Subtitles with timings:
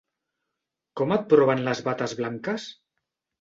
[1.01, 2.67] Com et proven les bates blanques?